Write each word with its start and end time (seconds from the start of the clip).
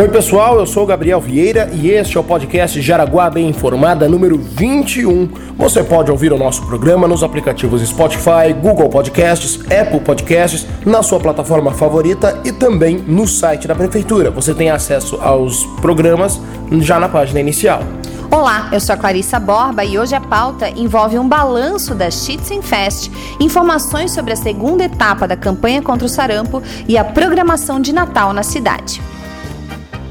Oi, 0.00 0.08
pessoal, 0.08 0.58
eu 0.58 0.64
sou 0.64 0.86
Gabriel 0.86 1.20
Vieira 1.20 1.68
e 1.74 1.90
este 1.90 2.16
é 2.16 2.20
o 2.20 2.24
podcast 2.24 2.80
Jaraguá 2.80 3.28
Bem 3.28 3.50
Informada 3.50 4.08
número 4.08 4.38
21. 4.38 5.28
Você 5.58 5.84
pode 5.84 6.10
ouvir 6.10 6.32
o 6.32 6.38
nosso 6.38 6.64
programa 6.64 7.06
nos 7.06 7.22
aplicativos 7.22 7.86
Spotify, 7.86 8.50
Google 8.58 8.88
Podcasts, 8.88 9.60
Apple 9.70 10.00
Podcasts, 10.00 10.66
na 10.86 11.02
sua 11.02 11.20
plataforma 11.20 11.72
favorita 11.72 12.40
e 12.46 12.50
também 12.50 12.96
no 12.96 13.28
site 13.28 13.68
da 13.68 13.74
Prefeitura. 13.74 14.30
Você 14.30 14.54
tem 14.54 14.70
acesso 14.70 15.18
aos 15.20 15.66
programas 15.82 16.40
já 16.80 16.98
na 16.98 17.10
página 17.10 17.38
inicial. 17.38 17.82
Olá, 18.30 18.70
eu 18.72 18.80
sou 18.80 18.94
a 18.94 18.96
Clarissa 18.96 19.38
Borba 19.38 19.84
e 19.84 19.98
hoje 19.98 20.14
a 20.14 20.20
pauta 20.22 20.70
envolve 20.70 21.18
um 21.18 21.28
balanço 21.28 21.94
da 21.94 22.10
Schützenfest, 22.10 23.10
informações 23.38 24.12
sobre 24.12 24.32
a 24.32 24.36
segunda 24.36 24.82
etapa 24.82 25.28
da 25.28 25.36
campanha 25.36 25.82
contra 25.82 26.06
o 26.06 26.08
sarampo 26.08 26.62
e 26.88 26.96
a 26.96 27.04
programação 27.04 27.78
de 27.78 27.92
Natal 27.92 28.32
na 28.32 28.42
cidade. 28.42 29.02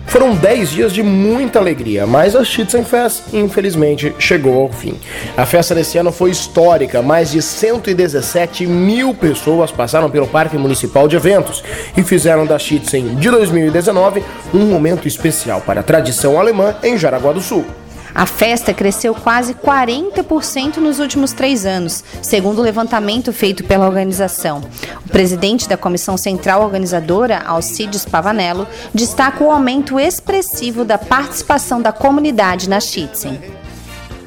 Foram 0.10 0.36
10 0.36 0.72
dias 0.72 0.92
de 0.92 1.04
muita 1.04 1.60
alegria, 1.60 2.08
mas 2.08 2.36
a 2.36 2.44
Schützenfest 2.44 3.32
infelizmente 3.32 4.12
chegou 4.18 4.60
ao 4.60 4.72
fim. 4.72 5.00
A 5.38 5.46
festa 5.46 5.76
desse 5.76 6.00
ano 6.00 6.12
foi 6.12 6.32
histórica, 6.32 7.00
mais 7.04 7.30
de 7.30 7.44
117 7.44 8.66
mil 8.66 9.14
pessoas 9.14 9.72
passaram 9.72 10.10
pelo 10.10 10.28
Parque 10.28 10.58
Municipal 10.58 11.08
de 11.08 11.16
Eventos 11.16 11.64
e 11.96 12.02
fizeram 12.02 12.48
da 12.48 12.58
Schützen 12.58 13.16
de 13.18 13.30
2019 13.30 14.24
um 14.52 14.66
momento 14.66 15.08
especial 15.08 15.62
para 15.62 15.82
a 15.82 15.84
tradição 15.84 16.40
alemã 16.40 16.76
em 16.82 16.98
Jaraguá 16.98 17.32
do 17.32 17.40
Sul. 17.40 17.64
A 18.14 18.26
festa 18.26 18.74
cresceu 18.74 19.14
quase 19.14 19.54
40% 19.54 20.78
nos 20.78 21.00
últimos 21.00 21.32
três 21.32 21.66
anos, 21.66 22.04
segundo 22.22 22.60
o 22.60 22.64
levantamento 22.64 23.32
feito 23.32 23.64
pela 23.64 23.86
organização. 23.86 24.62
O 25.06 25.10
presidente 25.10 25.70
da 25.70 25.78
Comissão 25.78 26.18
Central 26.18 26.64
Organizadora, 26.64 27.44
Alcides 27.46 28.06
Pavanello, 28.06 28.68
destaca 28.94 29.44
o 29.44 29.52
aumento 29.52 30.00
expressivo 30.00 30.84
da 30.84 30.98
participação 30.98 31.82
da 31.82 31.92
comunidade 31.92 32.68
na 32.68 32.80
Schützen. 32.80 33.40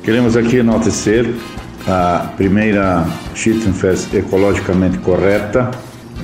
Queremos 0.03 0.37
aqui 0.37 0.57
enaltecer 0.57 1.33
a 1.87 2.33
primeira 2.37 3.05
Schützenfest 3.35 4.15
ecologicamente 4.15 4.99
correta, 4.99 5.71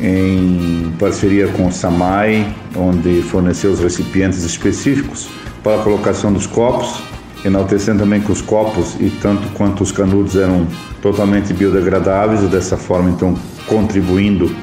em 0.01 0.95
parceria 0.97 1.49
com 1.49 1.67
o 1.67 1.73
SAMAI, 1.73 2.55
onde 2.77 3.21
forneceu 3.23 3.73
os 3.73 3.81
recipientes 3.81 4.45
específicos 4.45 5.29
para 5.63 5.81
a 5.81 5.83
colocação 5.83 6.33
dos 6.33 6.47
copos 6.47 7.03
enaltecendo 7.49 8.01
também 8.01 8.21
que 8.21 8.31
os 8.31 8.41
copos 8.41 8.97
e 9.01 9.11
tanto 9.11 9.49
quanto 9.55 9.83
os 9.83 9.93
canudos 9.93 10.37
eram 10.37 10.67
totalmente 11.03 11.53
biodegradáveis 11.53 12.43
e 12.43 12.47
dessa 12.47 12.77
forma 12.77 13.11
então 13.11 13.35
contribuindo 13.67 14.55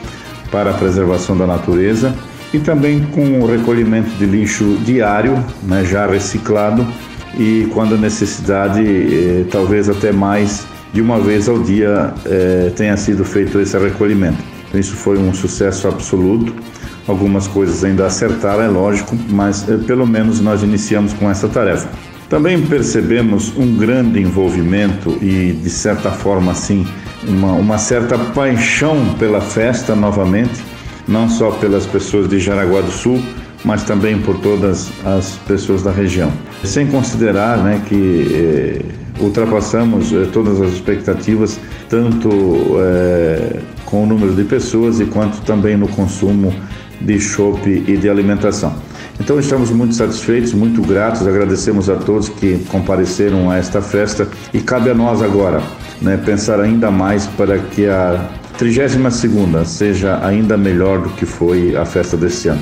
para 0.52 0.72
a 0.72 0.74
preservação 0.74 1.38
da 1.38 1.46
natureza 1.46 2.14
e 2.54 2.60
também 2.60 3.04
com 3.14 3.42
o 3.42 3.46
recolhimento 3.46 4.10
de 4.12 4.26
lixo 4.26 4.78
diário, 4.86 5.44
né, 5.64 5.84
já 5.84 6.08
reciclado 6.08 6.86
e 7.38 7.68
quando 7.74 7.96
a 7.96 7.98
necessidade, 7.98 8.82
eh, 8.82 9.46
talvez 9.52 9.90
até 9.90 10.12
mais 10.12 10.66
de 10.94 11.02
uma 11.02 11.20
vez 11.20 11.50
ao 11.50 11.60
dia 11.60 12.14
eh, 12.26 12.72
tenha 12.76 12.96
sido 12.96 13.26
feito 13.26 13.60
esse 13.60 13.78
recolhimento. 13.78 14.42
Então, 14.68 14.80
isso 14.80 14.96
foi 14.96 15.18
um 15.18 15.34
sucesso 15.34 15.88
absoluto. 15.88 16.54
Algumas 17.08 17.48
coisas 17.48 17.84
ainda 17.84 18.06
acertaram, 18.06 18.62
é 18.62 18.68
lógico, 18.70 19.18
mas 19.30 19.68
eh, 19.68 19.78
pelo 19.86 20.08
menos 20.08 20.40
nós 20.40 20.64
iniciamos 20.64 21.12
com 21.14 21.30
essa 21.30 21.50
tarefa. 21.50 21.90
Também 22.36 22.62
percebemos 22.62 23.56
um 23.56 23.78
grande 23.78 24.20
envolvimento 24.20 25.18
e, 25.22 25.54
de 25.54 25.70
certa 25.70 26.12
forma, 26.12 26.52
assim, 26.52 26.86
uma, 27.26 27.54
uma 27.54 27.78
certa 27.78 28.18
paixão 28.18 29.16
pela 29.18 29.40
festa 29.40 29.96
novamente, 29.96 30.62
não 31.08 31.30
só 31.30 31.52
pelas 31.52 31.86
pessoas 31.86 32.28
de 32.28 32.38
Jaraguá 32.38 32.82
do 32.82 32.92
Sul, 32.92 33.24
mas 33.64 33.84
também 33.84 34.20
por 34.20 34.38
todas 34.40 34.92
as 35.06 35.38
pessoas 35.48 35.82
da 35.82 35.92
região. 35.92 36.30
Sem 36.62 36.88
considerar 36.88 37.58
né, 37.60 37.82
que 37.88 38.28
eh, 38.34 38.82
ultrapassamos 39.22 40.12
eh, 40.12 40.28
todas 40.34 40.60
as 40.60 40.74
expectativas, 40.74 41.58
tanto 41.88 42.30
eh, 42.82 43.62
com 43.86 44.04
o 44.04 44.06
número 44.06 44.36
de 44.36 44.44
pessoas 44.44 45.00
e 45.00 45.06
quanto 45.06 45.40
também 45.44 45.78
no 45.78 45.88
consumo 45.88 46.54
de 47.00 47.18
chope 47.18 47.86
e 47.88 47.96
de 47.96 48.10
alimentação. 48.10 48.76
Então 49.20 49.40
estamos 49.40 49.70
muito 49.72 49.96
satisfeitos, 49.96 50.54
muito 50.54 50.82
gratos, 50.82 51.26
agradecemos 51.26 51.90
a 51.90 51.96
todos 51.96 52.30
que 52.30 52.60
compareceram 52.70 53.50
a 53.50 53.58
esta 53.58 53.82
festa 53.82 54.28
e 54.54 54.60
cabe 54.60 54.90
a 54.90 54.94
nós 54.94 55.22
agora 55.22 55.62
né, 56.02 56.18
pensar 56.18 56.60
ainda 56.60 56.92
mais 56.92 57.26
para 57.26 57.58
que 57.58 57.88
a 57.88 58.30
32 58.58 59.68
seja 59.68 60.20
ainda 60.26 60.58
melhor 60.58 61.02
do 61.02 61.10
que 61.10 61.26
foi 61.26 61.76
a 61.76 61.86
festa 61.86 62.18
desse 62.18 62.50
ano. 62.50 62.62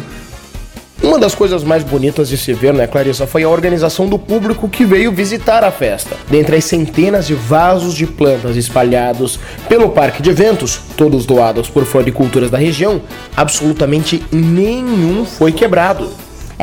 Uma 1.02 1.20
das 1.20 1.36
coisas 1.36 1.66
mais 1.66 1.84
bonitas 1.84 2.30
de 2.30 2.38
se 2.38 2.54
ver, 2.54 2.74
né, 2.74 2.88
Clarissa, 2.88 3.28
foi 3.28 3.44
a 3.44 3.50
organização 3.50 4.08
do 4.08 4.18
público 4.18 4.70
que 4.70 4.86
veio 4.86 5.12
visitar 5.12 5.62
a 5.62 5.70
festa. 5.70 6.16
Dentre 6.30 6.56
as 6.56 6.64
centenas 6.64 7.28
de 7.28 7.34
vasos 7.34 7.94
de 7.94 8.08
plantas 8.08 8.56
espalhados 8.56 9.38
pelo 9.68 9.90
parque 9.90 10.24
de 10.24 10.30
eventos, 10.30 10.80
todos 10.96 11.26
doados 11.26 11.70
por 11.70 11.84
floriculturas 11.84 12.50
da 12.50 12.58
região, 12.58 13.02
absolutamente 13.36 14.24
nenhum 14.32 15.26
foi 15.26 15.52
quebrado. 15.52 16.10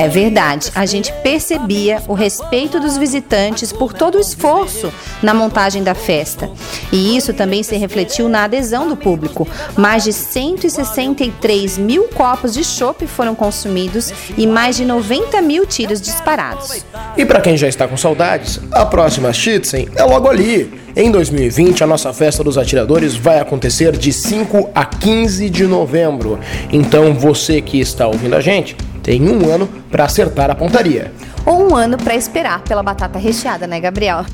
É 0.01 0.09
verdade, 0.09 0.73
a 0.75 0.87
gente 0.87 1.13
percebia 1.23 2.03
o 2.09 2.15
respeito 2.15 2.81
dos 2.81 2.97
visitantes 2.97 3.71
por 3.71 3.93
todo 3.93 4.15
o 4.15 4.19
esforço 4.19 4.91
na 5.23 5.35
montagem 5.35 5.83
da 5.83 5.95
festa. 5.95 6.49
E 6.91 7.19
isso 7.19 7.35
também 7.35 7.63
se 7.63 7.77
refletiu 7.77 8.27
na 8.27 8.45
adesão 8.45 8.89
do 8.89 8.97
público. 8.97 9.47
Mais 9.77 10.03
de 10.03 10.15
163 10.15 11.77
mil 11.77 12.05
copos 12.05 12.55
de 12.55 12.65
chopp 12.65 13.07
foram 13.07 13.35
consumidos 13.35 14.11
e 14.39 14.47
mais 14.47 14.75
de 14.75 14.87
90 14.87 15.43
mil 15.43 15.67
tiros 15.67 16.01
disparados. 16.01 16.83
E 17.15 17.27
para 17.27 17.43
quem 17.43 17.55
já 17.59 17.69
está 17.69 17.87
com 17.87 17.99
saudades, 17.99 18.59
a 18.73 18.87
próxima 18.87 19.35
Schützen 19.35 19.87
é 19.95 20.03
logo 20.03 20.31
ali. 20.31 20.81
Em 20.97 21.11
2020, 21.11 21.85
a 21.85 21.87
nossa 21.87 22.11
festa 22.15 22.43
dos 22.43 22.57
atiradores 22.57 23.15
vai 23.15 23.39
acontecer 23.39 23.99
de 23.99 24.15
5 24.15 24.71
a 24.75 24.87
15 24.87 25.51
de 25.51 25.67
novembro. 25.67 26.41
Então, 26.73 27.13
você 27.13 27.61
que 27.61 27.79
está 27.79 28.09
ouvindo 28.09 28.35
a 28.35 28.41
gente, 28.41 28.75
tem 29.03 29.29
um 29.29 29.53
ano 29.53 29.69
para 29.91 30.05
acertar 30.05 30.51
a 30.51 30.55
pontaria. 30.55 31.13
Ou 31.45 31.71
um 31.71 31.77
ano 31.77 31.97
para 31.97 32.15
esperar 32.15 32.63
pela 32.63 32.83
batata 32.83 33.19
recheada, 33.19 33.67
né, 33.67 33.81
Gabriel? 33.81 34.25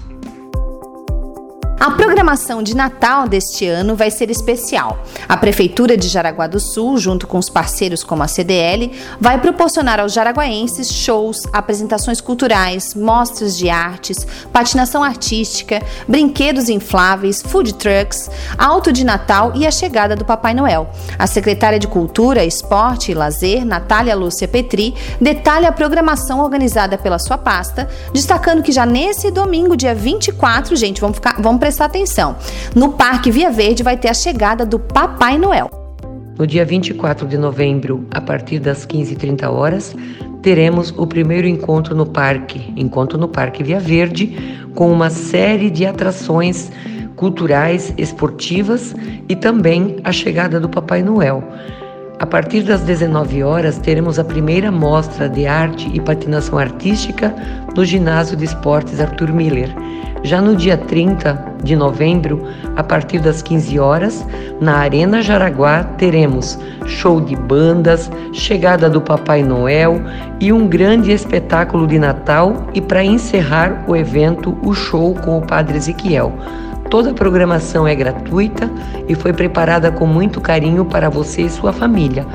A 1.78 1.90
programação 1.90 2.62
de 2.62 2.74
Natal 2.74 3.28
deste 3.28 3.66
ano 3.66 3.94
vai 3.94 4.10
ser 4.10 4.30
especial. 4.30 5.04
A 5.28 5.36
Prefeitura 5.36 5.94
de 5.94 6.08
Jaraguá 6.08 6.46
do 6.46 6.58
Sul, 6.58 6.96
junto 6.96 7.26
com 7.26 7.36
os 7.36 7.50
parceiros 7.50 8.02
como 8.02 8.22
a 8.22 8.28
CDL, 8.28 8.92
vai 9.20 9.38
proporcionar 9.38 10.00
aos 10.00 10.14
jaraguaenses 10.14 10.90
shows, 10.90 11.42
apresentações 11.52 12.18
culturais, 12.18 12.94
mostras 12.94 13.58
de 13.58 13.68
artes, 13.68 14.26
patinação 14.50 15.04
artística, 15.04 15.82
brinquedos 16.08 16.70
infláveis, 16.70 17.42
food 17.42 17.74
trucks, 17.74 18.30
auto 18.56 18.90
de 18.90 19.04
Natal 19.04 19.52
e 19.54 19.66
a 19.66 19.70
chegada 19.70 20.16
do 20.16 20.24
Papai 20.24 20.54
Noel. 20.54 20.88
A 21.18 21.26
secretária 21.26 21.78
de 21.78 21.86
Cultura, 21.86 22.42
Esporte 22.42 23.12
e 23.12 23.14
Lazer, 23.14 23.66
Natália 23.66 24.16
Lúcia 24.16 24.48
Petri, 24.48 24.94
detalha 25.20 25.68
a 25.68 25.72
programação 25.72 26.40
organizada 26.40 26.96
pela 26.96 27.18
sua 27.18 27.36
pasta, 27.36 27.86
destacando 28.14 28.62
que 28.62 28.72
já 28.72 28.86
nesse 28.86 29.30
domingo, 29.30 29.76
dia 29.76 29.94
24, 29.94 30.74
gente, 30.74 31.02
vamos 31.02 31.16
ficar, 31.16 31.36
vamos 31.38 31.65
prestar 31.66 31.86
atenção. 31.86 32.36
No 32.76 32.92
Parque 32.92 33.28
Via 33.28 33.50
Verde 33.50 33.82
vai 33.82 33.96
ter 33.96 34.08
a 34.08 34.14
chegada 34.14 34.64
do 34.64 34.78
Papai 34.78 35.36
Noel. 35.36 35.68
No 36.38 36.46
dia 36.46 36.64
24 36.64 37.26
de 37.26 37.36
novembro, 37.36 38.06
a 38.12 38.20
partir 38.20 38.60
das 38.60 38.86
15h30 38.86 39.50
horas, 39.50 39.96
teremos 40.42 40.94
o 40.96 41.08
primeiro 41.08 41.48
encontro 41.48 41.92
no 41.96 42.06
parque, 42.06 42.72
encontro 42.76 43.18
no 43.18 43.26
Parque 43.26 43.64
Via 43.64 43.80
Verde, 43.80 44.60
com 44.76 44.92
uma 44.92 45.10
série 45.10 45.68
de 45.68 45.84
atrações 45.84 46.70
culturais, 47.16 47.92
esportivas 47.98 48.94
e 49.28 49.34
também 49.34 49.96
a 50.04 50.12
chegada 50.12 50.60
do 50.60 50.68
Papai 50.68 51.02
Noel. 51.02 51.42
A 52.18 52.24
partir 52.24 52.62
das 52.62 52.80
19 52.80 53.42
horas, 53.42 53.76
teremos 53.76 54.18
a 54.18 54.24
primeira 54.24 54.72
mostra 54.72 55.28
de 55.28 55.46
arte 55.46 55.90
e 55.92 56.00
patinação 56.00 56.58
artística 56.58 57.34
no 57.76 57.84
Ginásio 57.84 58.34
de 58.38 58.46
Esportes 58.46 59.00
Arthur 59.00 59.34
Miller. 59.34 59.68
Já 60.22 60.40
no 60.40 60.56
dia 60.56 60.78
30 60.78 61.56
de 61.62 61.76
novembro, 61.76 62.42
a 62.74 62.82
partir 62.82 63.18
das 63.18 63.42
15 63.42 63.78
horas, 63.78 64.26
na 64.58 64.78
Arena 64.78 65.20
Jaraguá, 65.20 65.84
teremos 65.98 66.58
show 66.86 67.20
de 67.20 67.36
bandas, 67.36 68.10
chegada 68.32 68.88
do 68.88 69.02
Papai 69.02 69.42
Noel 69.42 70.00
e 70.40 70.50
um 70.50 70.66
grande 70.66 71.12
espetáculo 71.12 71.86
de 71.86 71.98
Natal 71.98 72.66
e 72.72 72.80
para 72.80 73.04
encerrar 73.04 73.84
o 73.86 73.94
evento, 73.94 74.56
o 74.62 74.72
show 74.72 75.14
com 75.16 75.36
o 75.36 75.46
Padre 75.46 75.76
Ezequiel. 75.76 76.32
Toda 76.90 77.10
a 77.10 77.14
programação 77.14 77.86
é 77.86 77.94
gratuita 77.94 78.70
e 79.08 79.14
foi 79.14 79.32
preparada 79.32 79.90
com 79.90 80.06
muito 80.06 80.40
carinho 80.40 80.84
para 80.84 81.08
você 81.08 81.42
e 81.42 81.50
sua 81.50 81.72
família. 81.72 82.26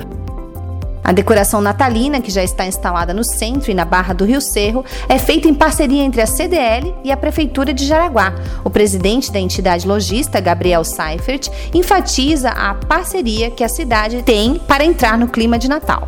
A 1.04 1.12
decoração 1.14 1.60
natalina, 1.60 2.22
que 2.22 2.32
já 2.32 2.44
está 2.44 2.66
instalada 2.66 3.14
no 3.14 3.24
centro 3.24 3.72
e 3.72 3.74
na 3.74 3.84
Barra 3.84 4.14
do 4.14 4.24
Rio 4.24 4.40
Cerro, 4.40 4.86
é 5.10 5.18
feita 5.18 5.48
em 5.48 5.54
parceria 5.54 6.04
entre 6.04 6.22
a 6.22 6.28
CDL 6.28 6.94
e 7.04 7.12
a 7.12 7.18
Prefeitura 7.18 7.74
de 7.74 7.86
Jaraguá. 7.86 8.34
O 8.64 8.70
presidente 8.70 9.32
da 9.32 9.40
entidade 9.40 9.88
lojista, 9.88 10.40
Gabriel 10.40 10.84
Seifert, 10.84 11.50
enfatiza 11.74 12.50
a 12.50 12.76
parceria 12.76 13.50
que 13.50 13.64
a 13.64 13.70
cidade 13.70 14.22
tem 14.24 14.60
para 14.68 14.86
entrar 14.86 15.18
no 15.18 15.28
clima 15.28 15.58
de 15.58 15.68
Natal. 15.68 16.08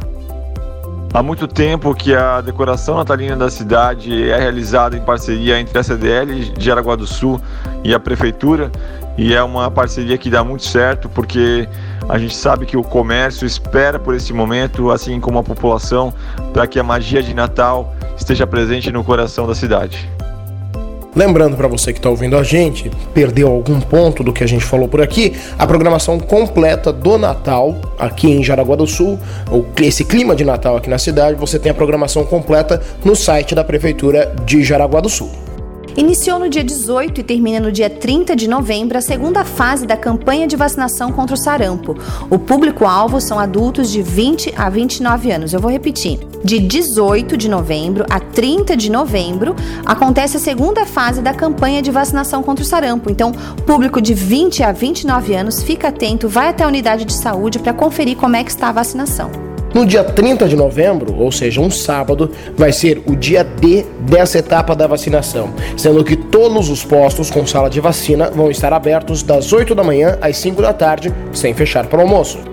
Há 1.13 1.21
muito 1.21 1.48
tempo 1.48 1.94
que 1.94 2.15
a 2.15 2.42
decoração 2.42 2.98
natalina 2.98 3.36
da 3.36 3.48
cidade 3.48 4.31
é 4.31 4.36
realizada 4.36 4.98
em 4.98 5.01
parceria 5.01 5.60
entre 5.60 5.77
a 5.77 5.83
CDL 5.83 6.50
de 6.50 6.65
Jaraguá 6.65 6.95
do 6.95 7.06
Sul 7.06 7.39
e 7.83 7.94
a 7.94 8.00
Prefeitura, 8.00 8.71
e 9.15 9.31
é 9.31 9.44
uma 9.44 9.69
parceria 9.69 10.18
que 10.18 10.27
dá 10.27 10.44
muito 10.44 10.63
certo 10.65 11.07
porque 11.07 11.69
a 12.10 12.18
gente 12.18 12.36
sabe 12.36 12.65
que 12.65 12.75
o 12.75 12.81
comércio 12.81 13.45
espera 13.45 14.00
por 14.00 14.15
esse 14.15 14.33
momento, 14.33 14.89
assim 14.89 15.19
como 15.19 15.38
a 15.38 15.44
população, 15.44 16.12
para 16.51 16.65
que 16.65 16.80
a 16.80 16.83
magia 16.83 17.21
de 17.21 17.36
Natal 17.36 17.94
esteja 18.18 18.48
presente 18.48 18.92
no 18.92 19.04
coração 19.04 19.45
da 19.45 19.54
cidade. 19.54 20.10
Lembrando 21.15 21.56
para 21.56 21.68
você 21.68 21.94
que 21.94 22.00
está 22.00 22.10
ouvindo 22.10 22.36
a 22.36 22.44
gente, 22.44 22.89
perdeu 23.13 23.48
algum 23.48 23.80
ponto 23.80 24.24
do 24.24 24.33
que 24.33 24.44
a 24.44 24.48
gente 24.48 24.65
falou 24.65 24.88
por 24.88 25.00
aqui, 25.00 25.33
a 25.60 25.68
programação 25.68 26.19
completa 26.19 26.92
do 26.92 27.18
Natal 27.19 27.75
aqui 28.00 28.31
em 28.31 28.44
Jaraguá 28.44 28.75
do 28.75 28.88
Sul, 28.88 29.19
ou 29.51 29.65
esse 29.80 30.04
clima 30.04 30.36
de 30.36 30.44
Natal 30.44 30.75
aqui 30.75 30.89
na 30.89 30.98
cidade, 30.98 31.38
você 31.38 31.60
tem 31.60 31.71
a 31.71 31.75
programação 31.75 32.25
completa 32.25 32.81
no 33.06 33.15
site 33.15 33.54
da 33.54 33.63
Prefeitura 33.63 34.33
de 34.44 34.63
Jaraguá 34.63 35.01
do 35.01 35.10
Sul. 35.10 35.52
Iniciou 35.95 36.39
no 36.39 36.50
dia 36.50 36.63
18 36.63 37.21
e 37.21 37.24
termina 37.24 37.59
no 37.59 37.71
dia 37.71 37.89
30 37.89 38.35
de 38.35 38.47
novembro 38.47 38.97
a 38.97 39.01
segunda 39.01 39.45
fase 39.45 39.85
da 39.85 39.95
campanha 39.95 40.47
de 40.47 40.56
vacinação 40.56 41.12
contra 41.12 41.35
o 41.35 41.38
sarampo. 41.38 41.95
O 42.30 42.39
público-alvo 42.39 43.21
são 43.21 43.38
adultos 43.38 43.91
de 43.91 44.01
20 44.01 44.53
a 44.57 44.69
29 44.69 45.31
anos. 45.31 45.53
Eu 45.53 45.59
vou 45.59 45.69
repetir. 45.69 46.19
De 46.44 46.59
18 46.59 47.38
de 47.38 47.47
novembro 47.47 48.06
a 48.09 48.19
30 48.19 48.75
de 48.75 48.91
novembro 48.91 49.56
acontece 49.85 50.38
a 50.38 50.39
segunda 50.39 50.85
fase 50.85 51.21
da 51.21 51.33
campanha 51.33 51.81
de 51.81 51.91
vacinação 51.91 52.41
contra 52.41 52.63
o 52.63 52.68
sarampo. 52.68 53.12
Então, 53.12 53.31
público 53.65 54.01
de 54.01 54.13
20 54.13 54.63
a 54.63 54.71
29 54.71 55.33
anos, 55.36 55.62
fica 55.62 55.89
atento, 55.89 56.27
vai 56.27 56.50
até 56.50 56.63
a 56.63 56.68
unidade 56.68 57.06
de 57.06 57.13
saúde 57.13 57.59
para 57.59 57.71
conferir 57.71 58.18
como 58.18 58.36
é 58.36 58.44
que 58.44 58.51
está 58.51 58.69
a 58.69 58.74
vacinação. 58.74 59.52
No 59.74 59.86
dia 59.86 60.04
30 60.04 60.48
de 60.48 60.56
novembro, 60.56 61.16
ou 61.18 61.31
seja, 61.31 61.60
um 61.60 61.72
sábado, 61.72 62.30
vai 62.56 62.72
ser 62.72 63.02
o 63.08 63.16
dia 63.16 63.44
D 63.44 63.84
dessa 64.02 64.38
etapa 64.38 64.75
da 64.75 64.86
vacinação, 64.86 65.50
sendo 65.75 66.04
que 66.04 66.16
todos 66.16 66.70
os 66.70 66.86
postos 66.86 67.31
com 67.31 67.46
sala 67.48 67.70
de 67.70 67.80
vacina 67.80 68.30
vão 68.30 68.52
estar 68.52 68.72
abertos 68.72 69.24
das 69.24 69.52
8 69.52 69.74
da 69.74 69.84
manhã 69.84 70.18
às 70.22 70.38
5 70.38 70.62
da 70.62 70.74
tarde, 70.74 71.12
sem 71.34 71.56
fechar 71.56 71.88
para 71.88 71.98
o 71.98 72.02
almoço. 72.02 72.52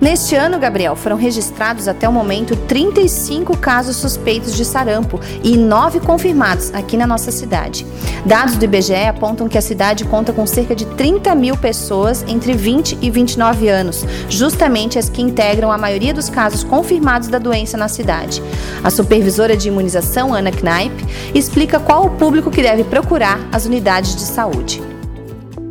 Neste 0.00 0.36
ano, 0.36 0.60
Gabriel, 0.60 0.94
foram 0.94 1.16
registrados 1.16 1.88
até 1.88 2.08
o 2.08 2.12
momento 2.12 2.54
35 2.54 3.56
casos 3.56 3.96
suspeitos 3.96 4.54
de 4.54 4.64
sarampo 4.64 5.20
e 5.42 5.56
9 5.56 5.98
confirmados 6.00 6.72
aqui 6.72 6.96
na 6.96 7.04
nossa 7.04 7.32
cidade. 7.32 7.84
Dados 8.24 8.56
do 8.56 8.64
IBGE 8.64 8.94
apontam 9.08 9.48
que 9.48 9.58
a 9.58 9.62
cidade 9.62 10.04
conta 10.04 10.32
com 10.32 10.46
cerca 10.46 10.74
de 10.74 10.86
30 10.86 11.34
mil 11.34 11.56
pessoas 11.56 12.24
entre 12.28 12.52
20 12.52 12.98
e 13.02 13.10
29 13.10 13.68
anos, 13.68 14.06
justamente 14.28 15.00
as 15.00 15.08
que 15.08 15.20
integram 15.20 15.72
a 15.72 15.78
maioria 15.78 16.14
dos 16.14 16.28
casos 16.28 16.62
confirmados 16.62 17.26
da 17.26 17.38
doença 17.38 17.76
na 17.76 17.88
cidade. 17.88 18.40
A 18.84 18.90
supervisora 18.90 19.56
de 19.56 19.66
imunização, 19.66 20.32
Ana 20.32 20.52
Knaip, 20.52 20.94
explica 21.34 21.80
qual 21.80 22.06
o 22.06 22.10
público 22.10 22.52
que 22.52 22.62
deve 22.62 22.84
procurar 22.84 23.40
as 23.50 23.66
unidades 23.66 24.14
de 24.14 24.22
saúde. 24.22 24.97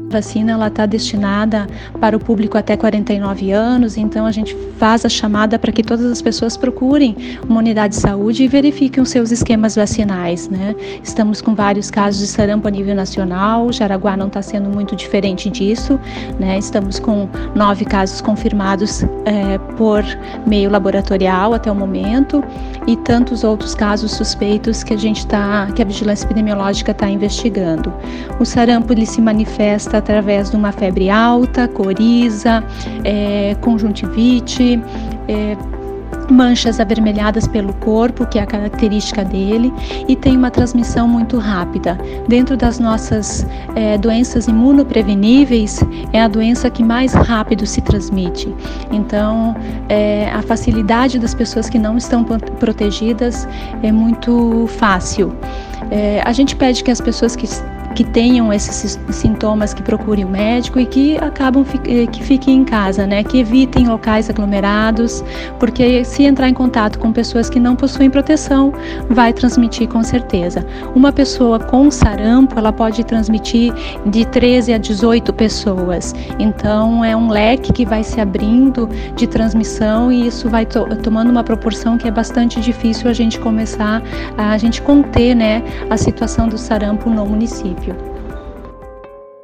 A 0.09 0.13
vacina 0.13 0.53
ela 0.53 0.67
está 0.67 0.85
destinada 0.85 1.67
para 1.99 2.15
o 2.15 2.19
público 2.19 2.57
até 2.57 2.77
49 2.77 3.51
anos, 3.51 3.97
então 3.97 4.25
a 4.25 4.31
gente 4.31 4.55
faz 4.77 5.03
a 5.03 5.09
chamada 5.09 5.59
para 5.59 5.69
que 5.69 5.83
todas 5.83 6.05
as 6.05 6.21
pessoas 6.21 6.55
procurem 6.55 7.15
uma 7.47 7.59
unidade 7.59 7.95
de 7.95 7.99
saúde 7.99 8.43
e 8.43 8.47
verifiquem 8.47 9.03
os 9.03 9.09
seus 9.09 9.31
esquemas 9.31 9.75
vacinais. 9.75 10.47
Né? 10.47 10.73
Estamos 11.03 11.41
com 11.41 11.53
vários 11.53 11.91
casos 11.91 12.21
de 12.21 12.27
sarampo 12.27 12.69
a 12.69 12.71
nível 12.71 12.95
nacional, 12.95 13.71
Jaraguá 13.73 14.15
não 14.15 14.27
está 14.27 14.41
sendo 14.41 14.69
muito 14.69 14.95
diferente 14.95 15.49
disso. 15.49 15.99
Né? 16.39 16.57
Estamos 16.57 16.99
com 16.99 17.27
nove 17.53 17.83
casos 17.83 18.21
confirmados 18.21 19.03
é, 19.25 19.57
por 19.75 20.05
meio 20.45 20.69
laboratorial 20.69 21.53
até 21.53 21.69
o 21.69 21.75
momento 21.75 22.41
e 22.87 22.95
tantos 22.95 23.43
outros 23.43 23.75
casos 23.75 24.11
suspeitos 24.11 24.83
que 24.83 24.93
a 24.93 24.97
gente 24.97 25.19
está, 25.19 25.67
que 25.75 25.81
a 25.81 25.85
vigilância 25.85 26.25
epidemiológica 26.25 26.91
está 26.91 27.09
investigando. 27.09 27.93
O 28.39 28.45
sarampo 28.45 28.93
ele 28.93 29.05
se 29.05 29.19
manifesta 29.19 29.96
através 29.97 30.49
de 30.51 30.55
uma 30.55 30.71
febre 30.71 31.09
alta, 31.09 31.67
coriza, 31.67 32.63
é, 33.03 33.55
conjuntivite, 33.61 34.81
é, 35.27 35.57
manchas 36.29 36.79
avermelhadas 36.79 37.47
pelo 37.47 37.73
corpo, 37.75 38.25
que 38.25 38.39
é 38.39 38.41
a 38.41 38.45
característica 38.45 39.23
dele, 39.23 39.73
e 40.07 40.15
tem 40.15 40.37
uma 40.37 40.51
transmissão 40.51 41.07
muito 41.07 41.37
rápida. 41.37 41.97
Dentro 42.27 42.57
das 42.57 42.79
nossas 42.79 43.45
é, 43.75 43.97
doenças 43.97 44.47
imunopreveníveis, 44.47 45.79
é 46.13 46.21
a 46.21 46.27
doença 46.27 46.69
que 46.69 46.83
mais 46.83 47.13
rápido 47.13 47.65
se 47.65 47.81
transmite. 47.81 48.53
Então, 48.91 49.55
é, 49.89 50.29
a 50.31 50.41
facilidade 50.41 51.19
das 51.19 51.33
pessoas 51.33 51.69
que 51.69 51.79
não 51.79 51.97
estão 51.97 52.23
protegidas 52.23 53.47
é 53.83 53.91
muito 53.91 54.67
fácil. 54.67 55.33
É, 55.89 56.21
a 56.25 56.33
gente 56.33 56.55
pede 56.55 56.83
que 56.83 56.91
as 56.91 56.99
pessoas 56.99 57.35
que 57.35 57.47
que 57.97 58.03
tenham 58.03 58.53
esses 58.53 58.99
sintomas 59.09 59.73
que 59.73 59.81
procurem 59.81 60.23
o 60.23 60.29
médico 60.29 60.79
e 60.79 60.85
que 60.85 61.17
acabam 61.17 61.65
eh, 61.87 62.05
que 62.05 62.23
fiquem 62.23 62.57
em 62.57 62.63
casa, 62.63 63.07
né? 63.07 63.23
Que 63.23 63.39
evitem 63.39 63.87
locais 63.87 64.29
aglomerados, 64.29 65.23
porque 65.59 66.05
se 66.05 66.21
entrar 66.21 66.47
em 66.47 66.53
contato 66.53 66.99
com 66.99 67.11
pessoas 67.11 67.49
que 67.49 67.59
não 67.59 67.75
possuem 67.75 68.07
proteção, 68.07 68.71
vai 69.09 69.33
transmitir 69.33 69.87
com 69.87 70.03
certeza. 70.03 70.63
Uma 70.93 71.11
pessoa 71.11 71.59
com 71.59 71.89
sarampo, 71.89 72.59
ela 72.59 72.71
pode 72.71 73.03
transmitir 73.03 73.73
de 74.05 74.25
13 74.25 74.73
a 74.73 74.77
18 74.77 75.33
pessoas. 75.33 76.13
Então 76.37 77.03
é 77.03 77.15
um 77.15 77.29
leque 77.29 77.73
que 77.73 77.83
vai 77.83 78.03
se 78.03 78.21
abrindo 78.21 78.87
de 79.15 79.25
transmissão 79.25 80.11
e 80.11 80.27
isso 80.27 80.47
vai 80.47 80.67
to 80.67 80.85
tomando 81.01 81.31
uma 81.31 81.43
proporção 81.43 81.97
que 81.97 82.07
é 82.07 82.11
bastante 82.11 82.61
difícil 82.61 83.09
a 83.09 83.13
gente 83.13 83.39
começar 83.39 84.03
a 84.37 84.55
gente 84.59 84.83
conter, 84.83 85.35
né, 85.35 85.63
a 85.89 85.97
situação 85.97 86.47
do 86.47 86.59
sarampo 86.59 87.09
no 87.09 87.25
município. 87.25 87.86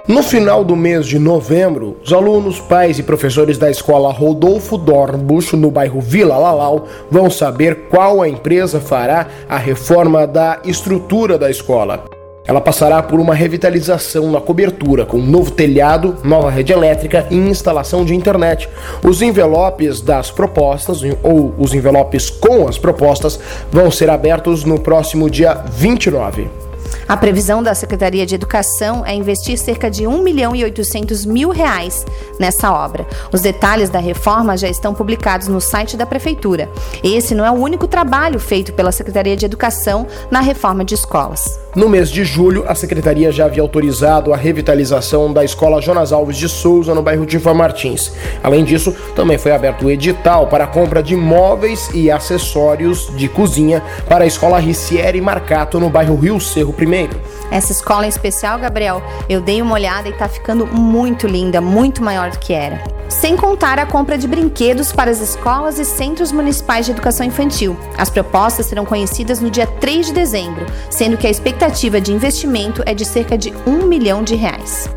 No 0.06 0.22
final 0.22 0.66
do 0.66 0.76
mês 0.76 1.08
de 1.08 1.18
novembro, 1.18 1.96
os 2.04 2.12
alunos, 2.12 2.60
pais 2.60 3.00
e 3.00 3.04
professores 3.04 3.58
da 3.58 3.72
escola 3.72 4.12
Rodolfo 4.12 4.78
Dornbusch, 4.78 5.54
no 5.54 5.72
bairro 5.72 6.02
Vila 6.02 6.38
Lalau, 6.38 6.86
vão 7.10 7.30
saber 7.30 7.88
qual 7.90 8.22
a 8.22 8.28
empresa 8.28 8.82
fará 8.82 9.28
a 9.48 9.58
reforma 9.58 10.28
da 10.28 10.60
estrutura 10.66 11.38
da 11.38 11.50
escola. 11.50 12.04
Ela 12.46 12.60
passará 12.60 13.02
por 13.02 13.18
uma 13.18 13.34
revitalização 13.34 14.30
na 14.30 14.42
cobertura, 14.42 15.06
com 15.06 15.20
novo 15.20 15.52
telhado, 15.52 16.18
nova 16.22 16.50
rede 16.50 16.74
elétrica 16.74 17.26
e 17.32 17.38
instalação 17.38 18.04
de 18.04 18.14
internet. 18.14 18.68
Os 19.02 19.22
envelopes 19.22 20.02
das 20.02 20.30
propostas, 20.30 21.00
ou 21.24 21.56
os 21.58 21.74
envelopes 21.74 22.30
com 22.30 22.68
as 22.68 22.78
propostas, 22.78 23.40
vão 23.72 23.90
ser 23.90 24.10
abertos 24.10 24.66
no 24.66 24.78
próximo 24.78 25.30
dia 25.30 25.54
29. 25.72 26.63
A 27.08 27.18
previsão 27.18 27.62
da 27.62 27.76
Secretaria 27.76 28.26
de 28.26 28.36
Educação 28.36 29.06
é 29.06 29.14
investir 29.14 29.58
cerca 29.58 29.90
de 29.90 30.08
1 30.08 30.22
milhão 30.22 30.56
e 30.56 30.64
800 30.64 31.26
mil 31.26 31.50
reais 31.50 32.06
nessa 32.40 32.72
obra. 32.72 33.06
Os 33.32 33.42
detalhes 33.42 33.90
da 33.90 34.00
reforma 34.00 34.58
já 34.58 34.70
estão 34.70 34.94
publicados 34.94 35.48
no 35.48 35.60
site 35.60 35.98
da 35.98 36.06
Prefeitura. 36.06 36.70
Esse 37.04 37.36
não 37.36 37.46
é 37.46 37.52
o 37.52 37.56
único 37.56 37.88
trabalho 37.88 38.40
feito 38.40 38.74
pela 38.74 38.92
Secretaria 38.92 39.36
de 39.36 39.46
Educação 39.46 40.08
na 40.32 40.40
reforma 40.40 40.84
de 40.86 40.96
escolas. 40.96 41.63
No 41.76 41.90
mês 41.90 42.12
de 42.12 42.24
julho, 42.24 42.66
a 42.68 42.76
Secretaria 42.76 43.32
já 43.32 43.46
havia 43.46 43.64
autorizado 43.64 44.32
a 44.32 44.38
revitalização 44.38 45.34
da 45.34 45.44
Escola 45.44 45.82
Jonas 45.82 46.12
Alves 46.12 46.38
de 46.38 46.48
Souza, 46.48 46.94
no 46.94 47.02
bairro 47.02 47.26
Tifa 47.26 47.52
Martins. 47.52 48.14
Além 48.44 48.64
disso, 48.64 48.96
também 49.16 49.40
foi 49.40 49.52
aberto 49.52 49.88
o 49.88 49.92
edital 49.92 50.46
para 50.46 50.66
a 50.66 50.68
compra 50.68 51.02
de 51.02 51.16
móveis 51.16 51.90
e 51.92 52.12
acessórios 52.12 53.12
de 53.18 53.28
cozinha 53.28 53.82
para 54.08 54.24
a 54.24 54.28
Escola 54.28 54.60
Ricieri 54.60 55.20
Marcato, 55.20 55.80
no 55.80 55.90
bairro 55.90 56.16
Rio 56.16 56.40
Cerro 56.40 56.76
I. 56.80 57.10
Essa 57.54 57.72
escola 57.72 58.08
em 58.08 58.10
especial, 58.10 58.58
Gabriel, 58.58 59.00
eu 59.30 59.40
dei 59.40 59.62
uma 59.62 59.76
olhada 59.76 60.10
e 60.10 60.12
está 60.12 60.28
ficando 60.28 60.66
muito 60.66 61.28
linda, 61.28 61.62
muito 61.62 62.04
maior 62.04 62.32
do 62.32 62.40
que 62.40 62.52
era 62.52 62.82
sem 63.10 63.38
contar 63.38 63.78
a 63.78 63.86
compra 63.86 64.18
de 64.18 64.28
brinquedos 64.28 64.92
para 64.92 65.12
as 65.12 65.22
escolas 65.22 65.78
e 65.78 65.86
centros 65.86 66.32
municipais 66.32 66.86
de 66.86 66.92
educação 66.92 67.26
infantil. 67.26 67.78
As 67.96 68.10
propostas 68.10 68.66
serão 68.66 68.86
conhecidas 68.86 69.40
no 69.40 69.52
dia 69.52 69.68
3 69.68 70.08
de 70.08 70.14
dezembro, 70.14 70.66
sendo 70.90 71.16
que 71.16 71.28
a 71.28 71.30
expectativa 71.30 72.02
de 72.02 72.12
investimento 72.12 72.82
é 72.86 72.94
de 72.94 73.06
cerca 73.06 73.38
de 73.38 73.54
um 73.68 73.86
milhão 73.86 74.24
de 74.24 74.36
reais. 74.36 74.90